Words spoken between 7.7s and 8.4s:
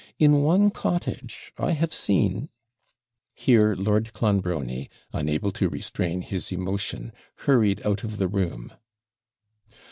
out of the